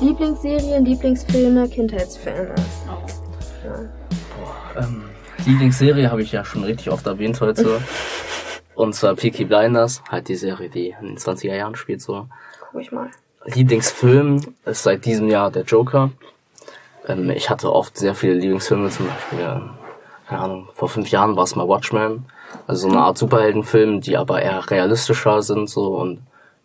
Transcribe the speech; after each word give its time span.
Lieblingsserien, 0.00 0.84
Lieblingsfilme, 0.84 1.68
Kindheitsfilme. 1.68 2.54
Boah, 3.64 4.82
ähm, 4.82 5.04
Lieblingsserie 5.46 6.10
habe 6.10 6.22
ich 6.22 6.32
ja 6.32 6.44
schon 6.44 6.64
richtig 6.64 6.90
oft 6.90 7.06
erwähnt 7.06 7.40
heute. 7.40 7.80
Und 8.74 8.94
zwar 8.94 9.14
Peaky 9.14 9.44
Blinders, 9.44 10.02
halt 10.10 10.26
die 10.26 10.34
Serie, 10.34 10.68
die 10.68 10.96
in 11.00 11.06
den 11.06 11.16
20er 11.16 11.54
Jahren 11.54 11.76
spielt 11.76 12.02
so. 12.02 12.26
Guck 12.72 12.80
ich 12.80 12.90
mal. 12.90 13.08
Lieblingsfilm 13.44 14.40
ist 14.64 14.82
seit 14.82 15.04
diesem 15.04 15.28
Jahr 15.28 15.52
der 15.52 15.62
Joker. 15.62 16.10
Ähm, 17.06 17.30
ich 17.30 17.50
hatte 17.50 17.72
oft 17.72 17.96
sehr 17.96 18.16
viele 18.16 18.34
Lieblingsfilme, 18.34 18.90
zum 18.90 19.06
Beispiel, 19.06 19.62
keine 20.26 20.40
Ahnung, 20.40 20.68
vor 20.74 20.88
fünf 20.88 21.08
Jahren 21.08 21.36
war 21.36 21.44
es 21.44 21.54
mal 21.54 21.68
Watchmen. 21.68 22.24
Also 22.66 22.88
so 22.88 22.94
eine 22.94 23.04
Art 23.04 23.16
Superheldenfilm, 23.16 24.00
die 24.00 24.16
aber 24.16 24.42
eher 24.42 24.68
realistischer 24.68 25.42
sind 25.42 25.70
so 25.70 25.96
und 25.96 26.18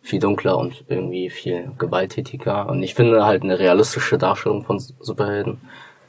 viel 0.07 0.19
dunkler 0.19 0.57
und 0.57 0.85
irgendwie 0.87 1.29
viel 1.29 1.71
gewalttätiger. 1.77 2.67
Und 2.69 2.81
ich 2.81 2.95
finde 2.95 3.25
halt 3.25 3.43
eine 3.43 3.59
realistische 3.59 4.17
Darstellung 4.17 4.63
von 4.63 4.79
Superhelden. 4.79 5.61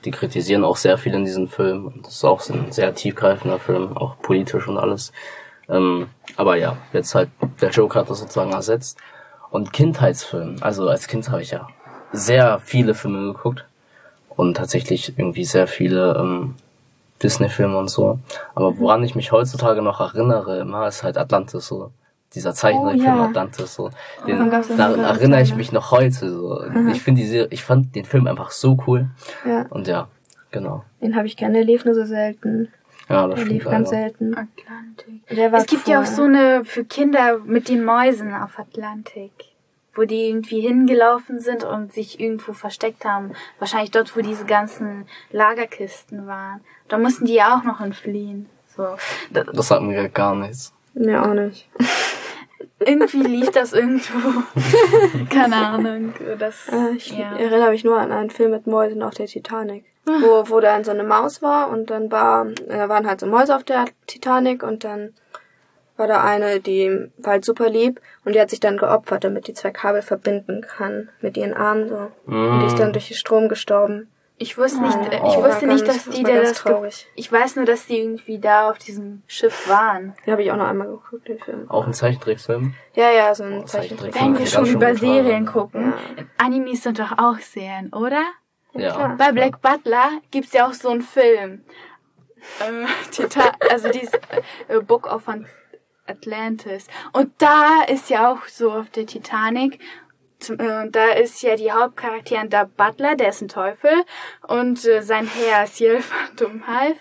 Die 0.05 0.13
kritisieren 0.13 0.65
auch 0.65 0.77
sehr 0.77 0.97
viel 0.99 1.15
in 1.15 1.25
diesem 1.25 1.49
Film. 1.49 1.87
Und 1.87 2.07
das 2.07 2.15
ist 2.15 2.25
auch 2.25 2.49
ein 2.49 2.71
sehr 2.71 2.95
tiefgreifender 2.95 3.59
Film, 3.59 3.97
auch 3.97 4.21
politisch 4.23 4.69
und 4.69 4.79
alles. 4.79 5.13
Ähm, 5.69 6.09
aber 6.37 6.57
ja, 6.57 6.77
jetzt 6.93 7.15
halt, 7.15 7.29
der 7.61 7.71
Joker 7.71 8.01
hat 8.01 8.11
das 8.11 8.21
sozusagen 8.21 8.53
ersetzt. 8.53 8.99
Und 9.51 9.73
Kindheitsfilm, 9.73 10.57
also 10.61 10.89
als 10.89 11.09
Kind 11.09 11.29
habe 11.31 11.43
ich 11.43 11.51
ja 11.51 11.69
sehr 12.13 12.61
viele 12.61 12.95
Filme 12.95 13.33
geguckt 13.33 13.65
und 14.29 14.57
tatsächlich 14.57 15.19
irgendwie 15.19 15.45
sehr 15.45 15.67
viele 15.67 16.17
ähm, 16.19 16.55
Disney-Filme 17.23 17.77
und 17.77 17.89
so. 17.89 18.19
Aber 18.55 18.79
woran 18.79 19.03
ich 19.03 19.15
mich 19.15 19.33
heutzutage 19.33 19.83
noch 19.83 20.01
erinnere, 20.01 20.61
immer 20.61 20.87
ist 20.87 21.03
halt 21.03 21.19
Atlantis 21.19 21.67
so. 21.67 21.91
Dieser 22.35 22.55
Zeichentrickfilm 22.55 23.15
Oh, 23.15 23.19
ja. 23.23 23.25
Atlantis 23.27 23.75
so. 23.75 23.91
dann 24.27 24.27
Den, 24.27 24.53
ja 24.53 24.63
daran 24.77 25.01
erinnere 25.01 25.43
ich 25.43 25.55
mich 25.55 25.73
noch 25.73 25.91
heute 25.93 26.31
so. 26.31 26.63
Ich 26.93 27.03
finde 27.03 27.23
die 27.23 27.27
Serie, 27.27 27.49
ich 27.51 27.65
fand 27.65 27.95
den 27.95 28.05
Film 28.05 28.27
einfach 28.27 28.51
so 28.51 28.77
cool. 28.87 29.09
Ja, 29.47 29.67
Und 29.71 29.89
ja, 29.89 30.09
genau. 30.51 30.85
den 31.01 31.17
habe 31.17 31.27
ich 31.27 31.37
gerne, 31.37 31.55
der 31.55 31.65
lief 31.65 31.85
nur 31.85 31.95
so 31.95 32.05
selten. 32.05 32.69
Ja, 33.09 33.27
das 33.27 33.37
Der 33.37 33.47
stimmt. 33.47 33.53
lief 33.53 33.65
ganz 33.65 33.91
leider. 33.91 34.03
selten. 34.03 34.35
Atlantik. 34.35 35.27
Der 35.37 35.53
war 35.53 35.61
Es 35.61 35.67
gibt 35.67 35.89
ja 35.89 36.03
auch 36.03 36.07
so 36.07 36.25
eine 36.25 36.65
für 36.67 36.85
Kinder 36.85 37.39
mit 37.39 37.71
den 37.71 37.83
Mäusen 37.83 38.35
auf 38.35 38.59
Atlantik, 38.59 39.33
wo 39.95 40.05
die 40.05 40.29
irgendwie 40.29 40.61
hingelaufen 40.61 41.41
sind 41.41 41.65
und 41.65 41.95
sich 41.95 42.21
irgendwo 42.21 42.53
versteckt 42.53 43.07
haben. 43.07 43.33
Wahrscheinlich 43.59 43.91
dort, 43.91 44.15
wo 44.15 44.21
diese 44.21 44.45
ganzen 44.45 45.07
Lagerkisten 45.33 46.27
waren. 46.27 46.61
Da 46.89 46.99
mussten 46.99 47.25
die 47.25 47.35
ja 47.35 47.57
auch 47.59 47.65
noch 47.65 47.81
entfliehen. 47.81 48.51
So. 48.77 48.87
Da, 49.33 49.45
Das 49.45 49.69
sagt 49.69 49.83
mir 49.83 50.09
gar 50.11 50.35
nichts. 50.35 50.75
Mir 50.93 51.23
auch 51.25 51.33
nicht. 51.35 51.67
Irgendwie 52.81 53.23
lief 53.23 53.51
das 53.51 53.73
irgendwo. 53.73 54.43
Keine 55.31 55.57
Ahnung. 55.57 56.15
Das, 56.39 56.69
Äh, 56.69 56.97
ich 56.97 57.11
ja. 57.11 57.37
erinnere 57.37 57.71
mich 57.71 57.85
nur 57.85 57.99
an 57.99 58.13
einen 58.13 58.31
Film 58.31 58.51
mit 58.53 58.67
Mäusen 58.67 59.03
auf 59.03 59.15
der 59.15 59.27
Titanic. 59.27 59.85
Wo, 60.07 60.49
wo 60.49 60.61
dann 60.61 60.85
so 60.85 60.91
eine 60.91 61.05
Maus 61.05 61.43
war 61.43 61.69
und 61.69 61.91
dann 61.91 62.11
war, 62.11 62.47
äh, 62.47 62.89
waren 62.89 63.07
halt 63.07 63.21
so 63.21 63.27
Mäuse 63.27 63.55
auf 63.55 63.63
der 63.63 63.85
Titanic 64.07 64.63
und 64.63 64.83
dann 64.83 65.13
war 65.99 66.07
da 66.07 66.25
eine, 66.25 66.61
die 66.61 67.11
war 67.19 67.33
halt 67.33 67.45
super 67.45 67.69
lieb 67.69 68.01
und 68.25 68.35
die 68.35 68.41
hat 68.41 68.49
sich 68.49 68.61
dann 68.61 68.79
geopfert, 68.79 69.25
damit 69.25 69.49
die 69.49 69.53
zwei 69.53 69.71
Kabel 69.71 70.01
verbinden 70.01 70.63
kann 70.63 71.11
mit 71.21 71.37
ihren 71.37 71.53
Armen 71.53 71.91
so. 71.91 72.11
Und 72.25 72.61
die 72.61 72.67
ist 72.67 72.79
dann 72.79 72.95
durch 72.95 73.09
den 73.09 73.17
Strom 73.19 73.51
gestorben. 73.51 74.09
Ich 74.41 74.57
wusste 74.57 74.81
nicht, 74.81 74.97
Oh, 74.97 75.29
ich 75.31 75.37
wusste 75.45 75.67
nicht, 75.67 75.87
dass 75.87 76.05
die 76.05 76.23
das 76.23 76.33
da 76.33 76.41
das. 76.43 76.53
traurig. 76.55 77.07
Ich 77.17 77.31
weiß 77.31 77.57
nur, 77.57 77.65
dass 77.65 77.87
die 77.87 77.99
irgendwie 77.99 78.39
da 78.39 78.71
auf 78.71 78.79
diesem 78.79 79.23
Schiff 79.27 79.69
waren. 79.69 80.15
Den 80.25 80.33
habe 80.33 80.43
ich 80.45 80.53
auch 80.53 80.57
noch 80.57 80.69
einmal 80.69 80.87
geguckt, 80.87 81.27
den 81.27 81.39
Film. 81.41 81.69
Auch 81.69 81.87
ein 81.87 81.93
Zeichentrickfilm. 81.93 82.75
Ja, 82.95 83.11
ja, 83.11 83.35
so 83.35 83.43
ein 83.45 83.63
Oh, 83.63 83.65
Zeichentrick. 83.65 84.13
Zeichentrick. 84.13 84.15
Wenn 84.15 84.35
Ja, 84.35 84.39
wir 84.39 84.47
schon 84.47 84.67
über. 84.67 84.95
Serien 84.95 85.45
gucken, 85.47 85.93
Ja. 86.17 86.25
Animes 86.37 86.85
sind 86.85 86.99
doch 87.01 87.19
auch 87.19 87.39
Serien, 87.41 87.93
oder? 87.93 88.23
Ja. 88.75 88.95
klar. 88.95 89.17
Bei 89.19 89.33
Black 89.33 89.61
Butler 89.61 90.11
gibt's 90.31 90.53
ja 90.53 90.69
auch 90.69 90.73
so 90.73 90.91
einen 90.91 91.03
Film. 91.03 91.65
Äh, 92.61 92.87
Tita 93.11 93.53
also 93.71 93.89
dieses 93.91 94.13
äh, 94.69 94.81
Book 94.81 95.13
of 95.13 95.25
Atlantis. 96.07 96.87
Und 97.13 97.33
da 97.39 97.83
ist 97.89 98.09
ja 98.09 98.33
auch 98.33 98.47
so 98.47 98.71
auf 98.73 98.91
der 98.91 99.07
Titanic. 99.07 99.81
Äh, 100.49 100.91
da 100.91 101.07
ist 101.13 101.43
ja 101.43 101.57
die 101.57 101.73
Hauptcharakterin 101.73 102.51
der 102.51 102.67
Butler, 102.67 103.17
der 103.17 103.31
ist 103.31 103.43
ein 103.43 103.49
Teufel. 103.49 103.91
Und 104.47 104.85
äh, 104.87 105.03
sein 105.03 105.27
Herr 105.29 105.65
ist 105.65 105.77
Ciel 105.77 106.01
Phantom 106.01 106.67
Half. 106.67 106.97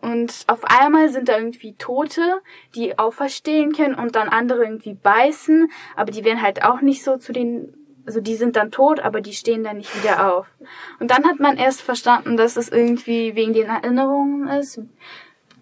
Und 0.00 0.44
auf 0.46 0.64
einmal 0.64 1.08
sind 1.08 1.28
da 1.28 1.38
irgendwie 1.38 1.74
Tote, 1.74 2.40
die 2.74 2.98
auferstehen 2.98 3.72
können 3.72 3.94
und 3.94 4.14
dann 4.14 4.28
andere 4.28 4.62
irgendwie 4.62 4.94
beißen. 4.94 5.70
Aber 5.96 6.12
die 6.12 6.24
werden 6.24 6.42
halt 6.42 6.64
auch 6.64 6.80
nicht 6.80 7.02
so 7.02 7.16
zu 7.16 7.32
den, 7.32 7.74
also 8.06 8.20
die 8.20 8.36
sind 8.36 8.54
dann 8.54 8.70
tot, 8.70 9.00
aber 9.00 9.20
die 9.20 9.32
stehen 9.32 9.64
dann 9.64 9.78
nicht 9.78 10.00
wieder 10.00 10.32
auf. 10.32 10.46
Und 11.00 11.10
dann 11.10 11.24
hat 11.24 11.40
man 11.40 11.56
erst 11.56 11.82
verstanden, 11.82 12.36
dass 12.36 12.56
es 12.56 12.68
irgendwie 12.68 13.34
wegen 13.34 13.54
den 13.54 13.66
Erinnerungen 13.66 14.46
ist. 14.46 14.80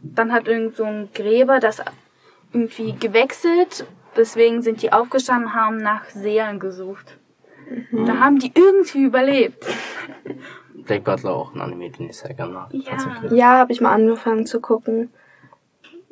Dann 0.02 0.32
hat 0.32 0.48
irgend 0.48 0.76
so 0.76 0.84
ein 0.84 1.08
Gräber 1.14 1.58
das 1.58 1.82
irgendwie 2.52 2.92
gewechselt. 2.92 3.86
Deswegen 4.16 4.62
sind 4.62 4.82
die 4.82 4.92
aufgestanden, 4.92 5.54
haben 5.54 5.78
nach 5.78 6.04
Seelen 6.06 6.58
gesucht. 6.58 7.18
Da 7.92 8.18
haben 8.18 8.38
die 8.38 8.52
irgendwie 8.54 9.02
überlebt. 9.02 9.66
Black 10.74 11.04
Butler 11.04 11.34
auch 11.34 11.54
ein 11.54 11.60
Anime, 11.60 11.90
den 11.90 12.08
ich 12.10 12.16
sehr 12.16 12.32
gerne 12.34 12.52
mag. 12.52 12.68
Ja. 12.72 12.96
Ja, 13.30 13.58
habe 13.58 13.72
ich 13.72 13.80
mal 13.80 13.92
angefangen 13.92 14.46
zu 14.46 14.60
gucken. 14.60 15.10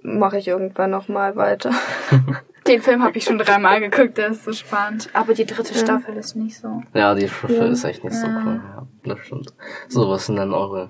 Mache 0.02 0.38
ich 0.38 0.48
irgendwann 0.48 0.90
noch 0.90 1.08
mal 1.08 1.36
weiter. 1.36 1.70
Den 2.66 2.80
Film 2.80 3.02
habe 3.02 3.16
ich 3.18 3.24
schon 3.24 3.36
dreimal 3.38 3.78
geguckt, 3.78 4.16
der 4.16 4.28
ist 4.28 4.44
so 4.44 4.52
spannend. 4.52 5.10
Aber 5.12 5.34
die 5.34 5.44
dritte 5.44 5.74
Staffel 5.74 6.16
ist 6.16 6.34
nicht 6.34 6.56
so. 6.58 6.82
Ja, 6.94 7.14
die 7.14 7.28
Schiffe 7.28 7.52
Ja. 7.56 7.66
ist 7.66 7.84
echt 7.84 8.02
nicht 8.02 8.16
so 8.16 8.26
cool. 8.26 8.58
Ja, 8.64 8.86
das 9.04 9.18
stimmt. 9.20 9.52
So, 9.88 10.08
was 10.08 10.24
sind 10.26 10.36
denn 10.36 10.52
eure? 10.52 10.88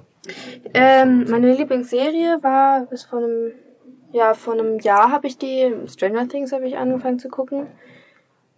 Ähm, 0.72 1.24
meine 1.28 1.52
Lieblingsserie 1.52 2.38
war 2.42 2.86
bis 2.86 3.04
vor 3.04 3.18
einem, 3.18 3.52
ja, 4.14 4.34
vor 4.34 4.54
einem 4.54 4.78
Jahr 4.78 5.10
habe 5.10 5.26
ich 5.26 5.38
die, 5.38 5.74
Stranger 5.88 6.28
Things 6.28 6.52
habe 6.52 6.68
ich 6.68 6.76
angefangen 6.76 7.18
zu 7.18 7.28
gucken. 7.28 7.66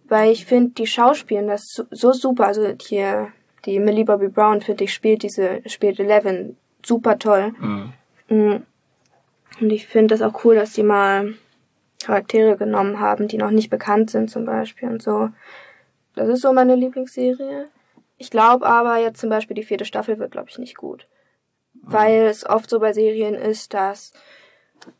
Weil 0.07 0.31
ich 0.31 0.45
finde, 0.45 0.75
die 0.75 0.85
Schauspielen 0.85 1.47
das 1.47 1.73
so, 1.73 1.83
so 1.89 2.13
super. 2.13 2.45
Also 2.45 2.75
hier, 2.79 3.29
die 3.65 3.79
Millie 3.79 4.05
Bobby 4.05 4.27
Brown, 4.27 4.61
finde 4.61 4.83
ich, 4.83 4.93
spielt 4.93 5.23
diese, 5.23 5.61
spielt 5.65 5.99
Eleven 5.99 6.57
super 6.85 7.17
toll. 7.17 7.53
Mhm. 7.59 7.93
Mm. 8.29 8.63
Und 9.59 9.69
ich 9.71 9.87
finde 9.87 10.15
das 10.15 10.21
auch 10.21 10.45
cool, 10.45 10.53
dass 10.53 10.73
die 10.73 10.83
mal 10.83 11.33
Charaktere 12.03 12.55
genommen 12.55 12.99
haben, 12.99 13.27
die 13.27 13.37
noch 13.37 13.49
nicht 13.49 13.71
bekannt 13.71 14.11
sind 14.11 14.29
zum 14.29 14.45
Beispiel 14.45 14.87
und 14.87 15.01
so. 15.01 15.29
Das 16.15 16.29
ist 16.29 16.41
so 16.41 16.53
meine 16.53 16.75
Lieblingsserie. 16.75 17.65
Ich 18.17 18.29
glaube 18.29 18.67
aber 18.67 18.97
jetzt 18.97 19.19
zum 19.19 19.31
Beispiel 19.31 19.55
die 19.55 19.63
vierte 19.63 19.85
Staffel 19.85 20.19
wird, 20.19 20.31
glaube 20.31 20.49
ich, 20.49 20.59
nicht 20.59 20.77
gut. 20.77 21.07
Weil 21.81 22.25
es 22.25 22.47
oft 22.47 22.69
so 22.69 22.79
bei 22.79 22.93
Serien 22.93 23.33
ist, 23.33 23.73
dass, 23.73 24.13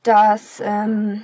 dass, 0.03 0.61
ähm, 0.63 1.23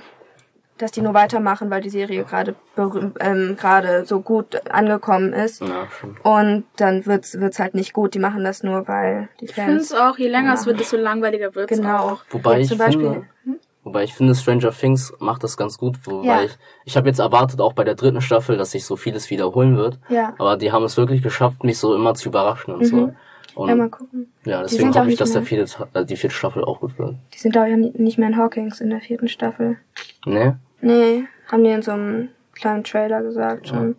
dass 0.78 0.90
die 0.90 1.02
nur 1.02 1.14
weitermachen, 1.14 1.70
weil 1.70 1.80
die 1.80 1.90
Serie 1.90 2.24
gerade 2.24 2.54
berühmt, 2.74 3.16
ähm, 3.20 3.56
gerade 3.58 4.04
so 4.06 4.20
gut 4.20 4.68
angekommen 4.70 5.32
ist. 5.32 5.60
Ja, 5.62 5.86
stimmt. 5.96 6.24
Und 6.24 6.64
dann 6.76 7.06
wird's, 7.06 7.38
wird's 7.38 7.58
halt 7.60 7.74
nicht 7.74 7.92
gut. 7.92 8.14
Die 8.14 8.18
machen 8.18 8.42
das 8.44 8.62
nur, 8.64 8.88
weil 8.88 9.28
die 9.40 9.44
Ich 9.46 9.54
finde 9.54 9.76
es 9.76 9.90
Fans. 9.92 10.00
auch, 10.00 10.18
je 10.18 10.28
länger 10.28 10.54
es 10.54 10.66
wird, 10.66 10.80
desto 10.80 10.96
langweiliger 10.96 11.54
wird 11.54 11.70
es 11.70 11.78
Genau. 11.78 11.96
auch. 11.98 12.24
Wobei 12.30 12.54
Ja, 12.54 12.58
ich 12.58 12.68
zum 12.68 12.78
Beispiel- 12.78 13.24
finde, 13.44 13.58
wobei 13.84 14.02
ich 14.02 14.14
finde, 14.14 14.34
Stranger 14.34 14.72
Things 14.72 15.12
macht 15.20 15.44
das 15.44 15.56
ganz 15.56 15.78
gut, 15.78 15.96
wobei 16.06 16.26
Ja. 16.26 16.42
ich, 16.42 16.58
ich 16.84 16.96
habe 16.96 17.06
jetzt 17.08 17.20
erwartet, 17.20 17.60
auch 17.60 17.72
bei 17.74 17.84
der 17.84 17.94
dritten 17.94 18.20
Staffel, 18.20 18.56
dass 18.56 18.72
sich 18.72 18.84
so 18.84 18.96
vieles 18.96 19.30
wiederholen 19.30 19.76
wird. 19.76 20.00
Ja. 20.08 20.34
Aber 20.38 20.56
die 20.56 20.72
haben 20.72 20.84
es 20.84 20.96
wirklich 20.96 21.22
geschafft, 21.22 21.62
mich 21.62 21.78
so 21.78 21.94
immer 21.94 22.14
zu 22.14 22.28
überraschen 22.30 22.74
und 22.74 22.84
so. 22.84 23.12
Und 23.54 23.68
Ja, 23.68 23.74
mal 23.76 23.88
gucken. 23.88 24.32
ja, 24.44 24.62
Die 24.62 24.70
deswegen 24.70 24.94
hoffe 24.94 25.10
ich, 25.10 25.16
dass 25.16 25.32
der 25.32 25.42
vierte, 25.42 25.88
äh, 25.94 26.04
die 26.04 26.16
vierte 26.16 26.34
Staffel 26.34 26.64
auch 26.64 26.80
gut 26.80 26.98
wird. 26.98 27.14
Die 27.34 27.38
sind 27.38 27.56
auch 27.56 27.66
ja 27.66 27.76
ni- 27.76 27.92
nicht 27.96 28.18
mehr 28.18 28.28
in 28.28 28.36
Hawkins 28.36 28.80
in 28.80 28.90
der 28.90 29.00
vierten 29.00 29.28
Staffel. 29.28 29.78
Ne? 30.26 30.58
Nee, 30.80 31.24
haben 31.50 31.64
die 31.64 31.70
in 31.70 31.82
so 31.82 31.92
einem 31.92 32.28
kleinen 32.54 32.84
Trailer 32.84 33.22
gesagt 33.22 33.68
schon. 33.68 33.96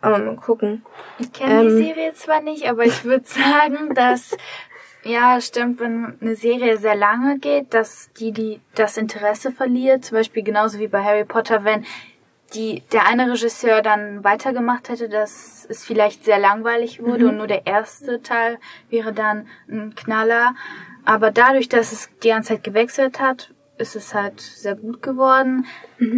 Aber 0.00 0.18
mal 0.18 0.36
gucken. 0.36 0.82
Ich 1.18 1.32
kenne 1.32 1.62
die 1.62 1.66
Ähm. 1.68 1.76
Serie 1.78 2.14
zwar 2.14 2.40
nicht, 2.40 2.68
aber 2.68 2.84
ich 2.84 3.04
würde 3.04 3.24
sagen, 3.26 3.94
dass 3.94 4.36
ja, 5.04 5.40
stimmt, 5.40 5.80
wenn 5.80 6.16
eine 6.20 6.34
Serie 6.34 6.76
sehr 6.76 6.96
lange 6.96 7.38
geht, 7.38 7.72
dass 7.72 8.10
die, 8.18 8.32
die 8.32 8.60
das 8.74 8.96
Interesse 8.96 9.52
verliert, 9.52 10.04
zum 10.04 10.16
Beispiel 10.18 10.42
genauso 10.42 10.78
wie 10.80 10.88
bei 10.88 11.02
Harry 11.02 11.24
Potter, 11.24 11.64
wenn 11.64 11.84
die, 12.54 12.82
der 12.92 13.06
eine 13.06 13.30
Regisseur 13.30 13.82
dann 13.82 14.24
weitergemacht 14.24 14.88
hätte, 14.88 15.08
dass 15.08 15.66
es 15.68 15.84
vielleicht 15.84 16.24
sehr 16.24 16.38
langweilig 16.38 17.02
wurde 17.02 17.28
und 17.28 17.36
nur 17.36 17.46
der 17.46 17.66
erste 17.66 18.22
Teil 18.22 18.58
wäre 18.88 19.12
dann 19.12 19.46
ein 19.68 19.94
Knaller. 19.94 20.54
Aber 21.04 21.30
dadurch, 21.30 21.68
dass 21.68 21.92
es 21.92 22.10
die 22.22 22.28
ganze 22.28 22.54
Zeit 22.54 22.64
gewechselt 22.64 23.20
hat, 23.20 23.54
ist 23.76 23.96
es 23.96 24.14
halt 24.14 24.40
sehr 24.40 24.74
gut 24.74 25.02
geworden. 25.02 25.66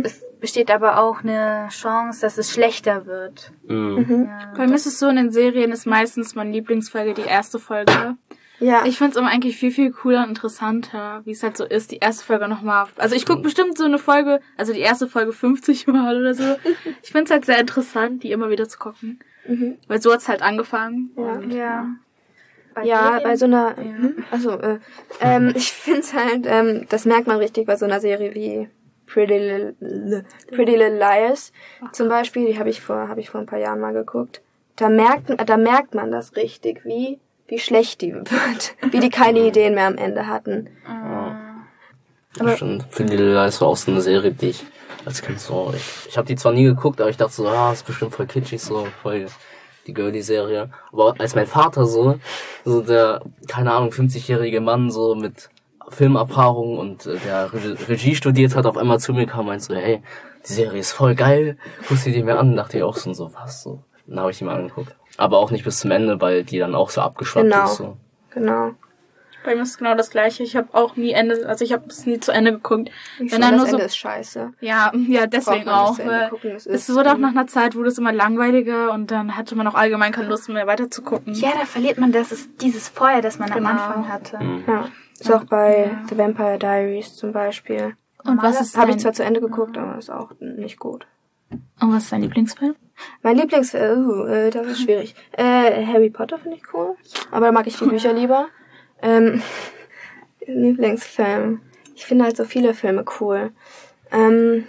Es 0.03 0.23
besteht 0.41 0.71
aber 0.71 0.99
auch 0.99 1.23
eine 1.23 1.69
Chance, 1.71 2.23
dass 2.23 2.39
es 2.39 2.51
schlechter 2.51 3.07
wird. 3.07 3.53
Mhm. 3.67 4.29
Ja. 4.29 4.53
Bei 4.57 4.67
mir 4.67 4.75
ist 4.75 4.87
es 4.87 4.99
so, 4.99 5.09
in 5.09 5.17
den 5.17 5.31
Serien 5.31 5.71
ist 5.71 5.87
meistens 5.87 6.35
meine 6.35 6.51
Lieblingsfolge 6.51 7.15
die 7.15 7.29
erste 7.29 7.59
Folge. 7.59 8.17
Ja. 8.61 8.85
Ich 8.85 8.99
find's 8.99 9.17
immer 9.17 9.29
eigentlich 9.29 9.57
viel, 9.57 9.71
viel 9.71 9.91
cooler 9.91 10.23
und 10.23 10.29
interessanter, 10.29 11.23
wie 11.25 11.33
es 11.33 11.43
halt 11.43 11.57
so 11.57 11.65
ist, 11.65 11.91
die 11.91 11.97
erste 11.97 12.25
Folge 12.25 12.47
nochmal. 12.47 12.87
Also 12.97 13.17
ich 13.17 13.25
guck 13.27 13.43
bestimmt 13.43 13.77
so 13.79 13.85
eine 13.85 13.99
Folge, 13.99 14.41
also 14.57 14.73
die 14.73 14.81
erste 14.81 15.09
Folge 15.09 15.33
50 15.33 15.87
Mal 15.87 16.21
oder 16.21 16.35
so. 16.35 16.45
Ich 17.03 17.11
find's 17.11 17.31
halt 17.31 17.47
sehr 17.47 17.59
interessant, 17.59 18.23
die 18.23 18.31
immer 18.31 18.51
wieder 18.51 18.69
zu 18.69 18.79
gucken. 18.79 19.19
Weil 19.89 20.01
so 20.01 20.13
hat's 20.13 20.29
halt 20.29 20.43
angefangen. 20.43 21.11
Ja. 21.17 21.41
Ja. 21.41 21.87
Bei 22.75 22.85
Ja, 22.85 23.21
bei 23.21 23.37
so 23.37 23.47
einer, 23.47 23.77
hm? 23.77 24.25
also 24.31 24.53
äh, 24.53 24.79
ähm, 25.21 25.53
ich 25.57 25.73
find's 25.73 26.15
halt, 26.15 26.45
ähm, 26.47 26.87
das 26.89 27.05
merkt 27.07 27.27
man 27.27 27.39
richtig 27.39 27.67
bei 27.67 27.77
so 27.77 27.87
einer 27.87 28.01
Serie 28.01 28.35
wie 28.35 28.69
Pretty 29.07 29.39
Little, 29.39 30.25
Pretty 30.53 30.77
Little 30.77 30.99
Liars 30.99 31.53
zum 31.93 32.09
Beispiel, 32.09 32.47
die 32.47 32.59
habe 32.59 32.71
ich 32.71 32.81
vor, 32.81 33.09
habe 33.09 33.21
ich 33.21 33.31
vor 33.31 33.41
ein 33.41 33.47
paar 33.47 33.59
Jahren 33.59 33.81
mal 33.81 33.93
geguckt. 33.93 34.41
Da 34.77 34.89
merkt, 34.89 35.31
da 35.49 35.57
merkt 35.57 35.95
man 35.95 36.13
das 36.13 36.37
richtig, 36.37 36.85
wie 36.85 37.19
wie 37.51 37.59
schlecht 37.59 38.01
die 38.01 38.15
wird, 38.15 38.75
wie 38.91 39.01
die 39.01 39.11
keine 39.11 39.41
Ideen 39.41 39.75
mehr 39.75 39.87
am 39.87 39.99
Ende 39.99 40.27
hatten. 40.27 40.71
Aber 42.39 42.57
Stimmt. 42.57 42.87
Little 42.99 43.35
Lies 43.35 43.61
war 43.61 43.69
auch 43.69 43.77
so 43.77 43.91
eine 43.91 44.01
Serie, 44.01 44.31
die 44.31 44.51
ich 44.51 44.65
als 45.05 45.21
Kind 45.21 45.41
so, 45.41 45.73
ich, 45.75 46.09
ich 46.09 46.17
habe 46.17 46.29
die 46.29 46.37
zwar 46.37 46.53
nie 46.53 46.65
geguckt, 46.65 47.01
aber 47.01 47.11
ich 47.11 47.17
dachte 47.17 47.33
so, 47.33 47.49
ah, 47.49 47.73
ist 47.73 47.87
bestimmt 47.87 48.15
voll 48.15 48.27
kitschig, 48.27 48.63
so 48.63 48.87
voll 49.03 49.27
die 49.87 49.95
Girly-Serie. 49.95 50.71
Aber 50.93 51.15
als 51.19 51.35
mein 51.35 51.47
Vater 51.47 51.87
so, 51.87 52.21
so 52.65 52.83
der, 52.83 53.23
keine 53.49 53.73
Ahnung, 53.73 53.91
50-jährige 53.91 54.61
Mann 54.61 54.91
so 54.91 55.15
mit 55.15 55.51
Filmerfahrung 55.89 56.79
und 56.79 57.07
äh, 57.07 57.17
der 57.25 57.53
Re 57.53 57.77
Regie 57.89 58.15
studiert 58.15 58.55
hat, 58.55 58.67
auf 58.67 58.77
einmal 58.77 59.01
zu 59.01 59.13
mir 59.13 59.27
kam 59.27 59.41
und 59.41 59.47
meinte 59.47 59.65
so, 59.65 59.75
hey, 59.75 60.03
die 60.49 60.53
Serie 60.53 60.81
ist 60.81 60.93
voll 60.93 61.15
geil, 61.15 61.57
guck 61.89 61.97
sie 61.97 62.13
dir 62.13 62.25
mir 62.25 62.39
an, 62.39 62.55
dachte 62.55 62.77
ich 62.77 62.83
auch 62.85 62.97
so, 62.97 63.13
so 63.13 63.33
was, 63.35 63.63
so. 63.63 63.83
Dann 64.11 64.21
habe 64.21 64.31
ich 64.33 64.39
die 64.39 64.45
mal 64.45 64.57
angeguckt. 64.57 64.95
Aber 65.17 65.39
auch 65.39 65.51
nicht 65.51 65.65
bis 65.65 65.79
zum 65.79 65.91
Ende, 65.91 66.21
weil 66.21 66.45
die 66.45 66.59
dann 66.59 66.75
auch 66.75 66.91
so 66.91 67.01
abgeschwappt 67.01 67.45
Genau. 67.51 67.65
ist. 67.65 67.77
So. 67.77 67.97
Genau. 68.35 68.73
Bei 69.43 69.55
mir 69.55 69.63
ist 69.63 69.79
genau 69.79 69.95
das 69.95 70.11
gleiche. 70.11 70.43
Ich 70.43 70.55
habe 70.55 70.69
auch 70.73 70.97
nie 70.97 71.13
Ende, 71.13 71.49
also 71.49 71.65
ich 71.65 71.73
habe 71.73 71.85
es 71.89 72.05
nie 72.05 72.21
zu 72.21 72.31
Ende 72.31 72.53
geguckt. 72.53 72.91
Ich 73.15 73.21
Wenn 73.21 73.29
finde, 73.31 73.47
dann 73.47 73.51
nur 73.57 73.61
das 73.65 73.71
so 73.71 73.77
Ende 73.77 73.87
ist 73.87 73.97
scheiße. 73.97 74.53
Ja, 74.61 74.93
ja, 75.09 75.27
deswegen 75.27 75.69
auch. 75.71 75.97
gucken, 76.29 76.57
es 76.57 76.95
wurde 76.95 77.11
auch 77.13 77.17
nach 77.17 77.31
einer 77.31 77.47
Zeit, 77.47 77.75
wurde 77.75 77.89
es 77.89 77.97
immer 77.97 78.13
langweiliger 78.13 78.93
und 78.93 79.11
dann 79.11 79.39
hatte 79.39 79.55
man 79.57 79.67
auch 79.67 79.75
allgemein 79.75 80.13
keine 80.13 80.29
Lust 80.29 80.51
mehr 80.51 80.67
weiter 80.67 80.91
zu 80.91 81.01
gucken. 81.01 81.33
Ja, 81.33 81.53
da 81.59 81.65
verliert 81.65 81.97
man 81.97 82.13
das 82.13 82.33
ist 82.33 82.51
dieses 82.61 82.89
Feuer, 82.89 83.23
das 83.23 83.39
man 83.39 83.49
Genau. 83.51 83.71
am 83.71 83.77
Anfang 83.79 84.09
hatte. 84.13 84.39
Ja. 84.67 84.89
Ist 85.19 85.33
auch 85.33 85.45
bei 85.45 85.97
The 86.11 86.19
Vampire 86.19 86.59
Diaries 86.59 87.17
zum 87.17 87.33
Beispiel. 87.33 87.95
Und 88.25 88.43
was 88.43 88.61
ist 88.61 88.77
Habe 88.77 88.91
ich 88.91 88.99
zwar 88.99 89.15
zu 89.15 89.25
Ende 89.25 89.41
geguckt, 89.41 89.79
aber 89.79 89.97
ist 89.97 90.11
auch 90.11 90.33
nicht 90.41 90.79
gut. 90.79 91.07
und 91.81 91.93
was 91.95 92.05
ist 92.05 92.13
dein 92.13 92.21
Lieblingsfilm? 92.23 92.75
Mein 93.23 93.37
Lieblings... 93.37 93.75
Äh, 93.75 93.95
uh, 93.97 94.25
äh, 94.27 94.51
das 94.51 94.67
ist 94.67 94.83
schwierig. 94.83 95.15
Äh, 95.33 95.85
Harry 95.87 96.11
Potter 96.11 96.39
finde 96.39 96.57
ich 96.59 96.63
cool. 96.75 96.97
Aber 97.31 97.47
da 97.47 97.53
mag 97.53 97.67
ich 97.67 97.77
die 97.79 97.85
Bücher 97.89 98.13
lieber. 98.13 98.49
Ähm, 99.03 99.43
Lieblingsfilm. 100.47 101.61
Ich 101.95 102.05
finde 102.07 102.25
halt 102.25 102.37
so 102.37 102.45
viele 102.45 102.75
Filme 102.75 103.05
cool. 103.21 103.51
Ähm, 104.11 104.65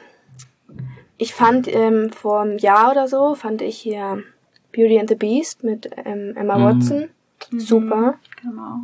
ich 1.17 1.33
fand 1.33 1.67
ähm, 1.73 2.09
vor 2.11 2.41
einem 2.41 2.57
Jahr 2.57 2.91
oder 2.91 3.07
so, 3.07 3.35
fand 3.35 3.61
ich 3.61 3.77
hier 3.77 4.23
Beauty 4.71 4.99
and 4.99 5.09
the 5.09 5.15
Beast 5.15 5.63
mit 5.63 5.89
ähm, 6.05 6.35
Emma 6.35 6.57
Mhm. 6.57 6.63
Watson. 6.63 7.09
Super. 7.57 8.19
Genau. 8.41 8.79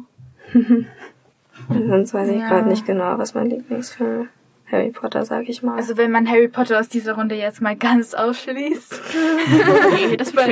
Sonst 1.69 2.13
weiß 2.13 2.29
ich 2.29 2.39
Ja. 2.39 2.47
gerade 2.49 2.69
nicht 2.69 2.85
genau, 2.85 3.17
was 3.17 3.33
mein 3.33 3.49
Lieblingsfilm 3.49 4.23
ist. 4.23 4.29
Harry 4.71 4.91
Potter, 4.91 5.23
sag 5.25 5.47
ich 5.47 5.63
mal. 5.63 5.77
Also 5.77 5.95
wenn 5.97 6.11
man 6.11 6.29
Harry 6.29 6.47
Potter 6.49 6.79
aus 6.79 6.89
dieser 6.89 7.13
Runde 7.13 7.35
jetzt 7.35 7.61
mal 7.61 7.75
ganz 7.75 8.13
ausschließt. 8.13 9.01
Nee, 9.93 10.17
das 10.17 10.35
war 10.35 10.43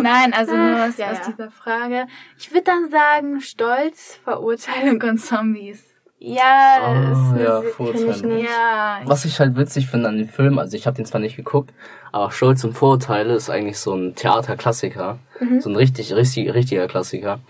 Nein, 0.00 0.32
also 0.32 0.54
nur 0.56 0.84
aus, 0.86 0.96
Ja, 0.96 1.10
aus 1.10 1.18
ja. 1.18 1.32
dieser 1.32 1.50
Frage. 1.50 2.06
Ich 2.38 2.52
würde 2.52 2.64
dann 2.64 2.88
sagen, 2.90 3.40
Stolz, 3.40 4.18
Verurteilung 4.24 5.02
und 5.02 5.18
Zombies. 5.18 5.84
Ja, 6.20 6.78
Ah, 6.80 7.12
ist 7.12 7.34
eine 7.34 7.44
ja, 7.44 7.62
Vorurteile. 7.62 8.10
Ich 8.12 8.22
nicht. 8.22 8.44
ja. 8.48 9.00
Was 9.04 9.24
ich 9.24 9.38
halt 9.40 9.56
witzig 9.56 9.88
finde 9.88 10.08
an 10.08 10.16
dem 10.18 10.28
Film, 10.28 10.58
also 10.58 10.76
ich 10.76 10.86
habe 10.86 10.96
den 10.96 11.04
zwar 11.04 11.20
nicht 11.20 11.36
geguckt, 11.36 11.74
aber 12.12 12.30
Stolz 12.30 12.64
und 12.64 12.72
Vorurteile 12.72 13.34
ist 13.34 13.50
eigentlich 13.50 13.78
so 13.78 13.92
ein 13.94 14.14
Theaterklassiker, 14.14 15.18
so 15.58 15.68
ein 15.68 15.76
richtig, 15.76 16.14
richtig, 16.14 16.54
richtiger 16.54 16.86
Klassiker. 16.86 17.40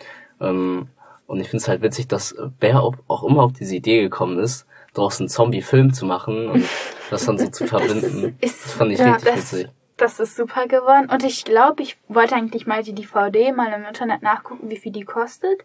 Ähm, 0.41 0.89
und 1.27 1.41
ich 1.41 1.49
finde 1.49 1.63
es 1.63 1.69
halt 1.69 1.83
witzig, 1.83 2.09
dass 2.09 2.35
wer 2.59 2.83
auch 2.83 3.23
immer 3.23 3.43
auf 3.45 3.53
diese 3.53 3.77
Idee 3.77 4.01
gekommen 4.03 4.39
ist, 4.41 4.67
daraus 4.95 5.21
einen 5.21 5.29
Zombie-Film 5.29 5.93
zu 5.93 6.07
machen 6.07 6.49
und 6.49 6.65
das 7.11 7.27
dann 7.27 7.39
so 7.39 7.49
zu 7.49 7.67
verbinden. 7.67 8.37
ist- 8.41 8.65
Das 8.65 8.73
fand 8.73 8.93
ich 8.93 8.99
ja, 8.99 9.13
richtig 9.15 9.25
das- 9.35 9.53
witzig. 9.53 9.69
Das 9.97 10.19
ist 10.19 10.35
super 10.35 10.67
geworden. 10.67 11.09
Und 11.09 11.23
ich 11.23 11.45
glaube, 11.45 11.83
ich 11.85 11.97
wollte 12.09 12.35
eigentlich 12.35 12.67
mal 12.67 12.83
die 12.83 12.95
DVD 12.97 13.53
mal 13.53 13.73
im 13.73 13.85
Internet 13.85 14.23
nachgucken, 14.23 14.69
wie 14.69 14.77
viel 14.77 14.91
die 14.91 15.05
kostet. 15.05 15.65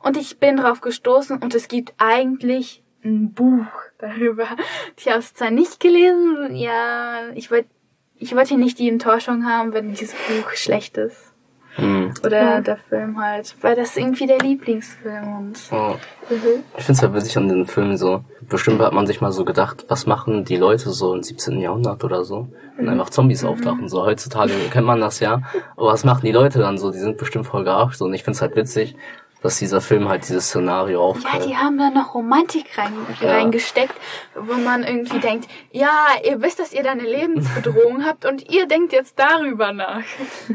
Und 0.00 0.16
ich 0.16 0.40
bin 0.40 0.56
drauf 0.56 0.80
gestoßen 0.80 1.38
und 1.38 1.54
es 1.54 1.68
gibt 1.68 1.94
eigentlich 1.98 2.82
ein 3.04 3.32
Buch 3.34 3.66
darüber. 3.98 4.48
Ich 4.96 5.06
habe 5.06 5.20
es 5.20 5.32
zwar 5.32 5.52
nicht 5.52 5.78
gelesen, 5.78 6.56
ja, 6.56 7.28
ich 7.36 7.52
wollte 7.52 7.68
ich 8.16 8.34
wollte 8.34 8.56
nicht 8.58 8.80
die 8.80 8.88
Enttäuschung 8.88 9.46
haben, 9.46 9.72
wenn 9.72 9.90
dieses 9.90 10.12
Buch 10.12 10.50
schlecht 10.54 10.96
ist. 10.96 11.32
Hm. 11.78 12.12
Oder 12.24 12.42
Ja. 12.42 12.60
der 12.60 12.76
Film 12.76 13.20
halt. 13.20 13.54
Weil 13.60 13.76
das 13.76 13.90
ist 13.90 13.96
irgendwie 13.98 14.26
der 14.26 14.38
Lieblingsfilm 14.38 15.36
und. 15.36 15.70
Ja. 15.70 15.94
Ich 16.28 16.84
finde 16.84 16.92
es 16.92 17.02
halt 17.02 17.14
witzig 17.14 17.36
an 17.38 17.48
den 17.48 17.66
Filmen 17.66 17.96
so. 17.96 18.24
Bestimmt 18.48 18.80
hat 18.80 18.92
man 18.92 19.06
sich 19.06 19.20
mal 19.20 19.32
so 19.32 19.44
gedacht, 19.44 19.84
was 19.88 20.06
machen 20.06 20.44
die 20.44 20.56
Leute 20.56 20.90
so 20.90 21.14
im 21.14 21.22
17. 21.22 21.58
Jahrhundert 21.60 22.02
oder 22.04 22.24
so, 22.24 22.48
wenn 22.76 22.88
einfach 22.88 23.10
Zombies 23.10 23.44
auftauchen. 23.44 23.88
So 23.88 24.04
heutzutage 24.04 24.52
kennt 24.70 24.86
man 24.86 25.00
das 25.00 25.20
ja. 25.20 25.42
Aber 25.76 25.88
was 25.92 26.04
machen 26.04 26.22
die 26.26 26.32
Leute 26.32 26.58
dann 26.58 26.78
so? 26.78 26.90
Die 26.90 26.98
sind 26.98 27.16
bestimmt 27.16 27.46
voll 27.46 27.64
gearscht. 27.64 27.98
So. 27.98 28.06
Und 28.06 28.14
ich 28.14 28.24
finde 28.24 28.36
es 28.36 28.42
halt 28.42 28.56
witzig, 28.56 28.96
dass 29.42 29.58
dieser 29.58 29.80
Film 29.80 30.08
halt 30.08 30.28
dieses 30.28 30.48
Szenario 30.48 30.98
Ja, 30.98 31.04
aufgreift. 31.04 31.48
die 31.48 31.56
haben 31.56 31.78
da 31.78 31.90
noch 31.90 32.14
Romantik 32.14 32.76
rein, 32.76 32.92
Ja. 33.20 33.30
reingesteckt, 33.32 33.94
wo 34.34 34.54
man 34.54 34.82
irgendwie 34.84 35.18
denkt, 35.20 35.48
ja, 35.70 35.90
ihr 36.24 36.42
wisst, 36.42 36.58
dass 36.58 36.72
ihr 36.72 36.82
da 36.82 36.90
eine 36.92 37.02
Lebensbedrohung 37.04 38.04
habt 38.06 38.24
und 38.24 38.50
ihr 38.50 38.66
denkt 38.66 38.92
jetzt 38.92 39.18
darüber 39.18 39.72
nach. 39.72 40.02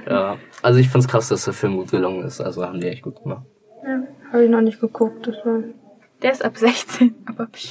Ja. 0.09 0.37
Also 0.61 0.79
ich 0.79 0.89
find's 0.89 1.07
krass, 1.07 1.29
dass 1.29 1.45
der 1.45 1.53
Film 1.53 1.77
gut 1.77 1.91
gelungen 1.91 2.23
ist. 2.25 2.41
Also 2.41 2.65
haben 2.65 2.79
die 2.81 2.87
echt 2.87 3.03
gut 3.03 3.21
gemacht. 3.23 3.43
Habe 4.31 4.43
ich 4.45 4.49
noch 4.49 4.61
nicht 4.61 4.79
geguckt. 4.81 5.27
Das 5.27 5.35
war 5.45 5.59
Der 6.21 6.31
ist 6.31 6.43
ab 6.43 6.57
16, 6.57 7.13
aber 7.25 7.45
psch. 7.47 7.69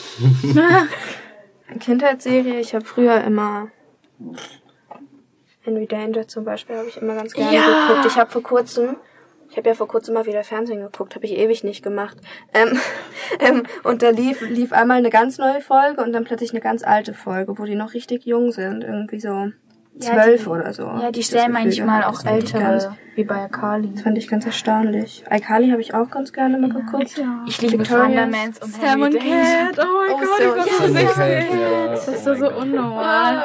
eine 1.69 1.79
Kindheitsserie. 1.81 2.61
Ich 2.61 2.75
habe 2.75 2.85
früher 2.85 3.23
immer 3.25 3.69
Henry 5.63 5.87
Danger 5.87 6.27
zum 6.27 6.45
Beispiel 6.45 6.77
habe 6.77 6.89
ich 6.89 6.97
immer 7.01 7.15
ganz 7.15 7.33
gerne 7.35 7.55
Ja. 7.57 7.87
geguckt. 7.89 8.07
Ich 8.07 8.17
habe 8.17 8.31
vor 8.31 8.43
kurzem, 8.43 8.97
ich 9.53 9.57
habe 9.59 9.69
ja 9.69 9.75
vor 9.75 9.87
kurzem 9.87 10.15
mal 10.15 10.27
wieder 10.27 10.43
Fernsehen 10.45 10.81
geguckt, 10.81 11.15
habe 11.15 11.27
ich 11.27 11.37
ewig 11.39 11.63
nicht 11.63 11.85
gemacht. 11.85 12.17
Ähm, 12.55 12.79
ähm, 13.41 13.63
und 13.85 14.03
da 14.03 14.09
lief 14.11 14.41
lief 14.41 14.73
einmal 14.73 14.97
eine 14.97 15.11
ganz 15.11 15.39
neue 15.39 15.61
Folge 15.61 16.03
und 16.03 16.13
dann 16.13 16.25
plötzlich 16.25 16.51
eine 16.53 16.61
ganz 16.61 16.83
alte 16.83 17.13
Folge, 17.15 17.59
wo 17.59 17.65
die 17.65 17.75
noch 17.77 17.93
richtig 17.95 18.25
jung 18.27 18.51
sind, 18.51 18.83
irgendwie 18.83 19.21
so 19.21 19.53
zwölf 19.99 20.45
die- 20.45 20.49
oder 20.49 20.73
so. 20.73 20.85
Ja, 20.85 21.11
die 21.11 21.23
stellen 21.23 21.53
manchmal 21.53 22.03
auch 22.05 22.21
ich 22.21 22.25
ganz- 22.25 22.55
ältere, 22.55 22.97
wie 23.15 23.25
bei 23.25 23.37
Akali. 23.43 23.91
Das 23.93 24.03
fand 24.03 24.17
ich 24.17 24.27
ganz 24.27 24.47
erstaunlich. 24.47 25.23
iCarly 25.31 25.69
habe 25.71 25.83
ich 25.83 25.93
auch 25.93 26.09
ganz 26.09 26.33
gerne 26.33 26.57
mal 26.57 26.71
geguckt. 26.73 27.23
Ich 27.47 27.61
liebe. 27.61 27.83
Thundermans 27.85 28.59
und 28.61 28.73
Sam 28.75 29.03
und 29.03 29.15
Henry 29.15 29.75
Cat. 29.75 29.79
Oh 29.79 29.91
mein 29.99 30.15
Oh, 30.15 30.19
Gott, 30.19 30.29
so, 30.39 30.45
ich 30.45 30.57
war 30.57 30.89
so 30.89 30.95
ja. 30.95 31.09
süchtig. 31.09 31.61
Ja, 31.61 31.87
Das 31.89 32.09
ist 32.09 32.27
oh 32.27 32.35
so, 32.35 32.35
so 32.37 32.47
Gott. 32.47 32.57
unnormal. 32.63 33.45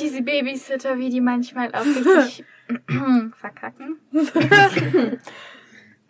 Diese 0.00 0.22
Babysitter, 0.22 0.98
wie 0.98 1.10
die 1.10 1.20
manchmal 1.20 1.68
auch 1.74 1.84
richtig 1.84 2.44
verkacken. 3.40 3.98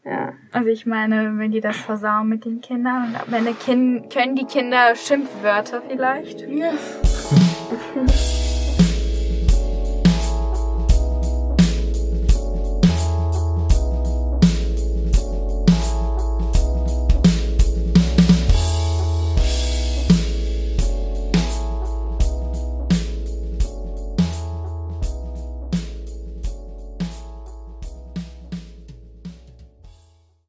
Ja. 0.04 0.34
Also 0.52 0.68
ich 0.68 0.84
meine, 0.84 1.38
wenn 1.38 1.50
die 1.50 1.62
das 1.62 1.78
versauen 1.78 2.28
mit 2.28 2.44
den 2.44 2.60
Kindern 2.60 3.08
und 3.08 3.16
am 3.16 3.32
Ende 3.32 3.54
kin 3.54 4.06
können 4.10 4.36
die 4.36 4.44
Kinder 4.44 4.94
Schimpfwörter 4.94 5.80
vielleicht. 5.80 6.44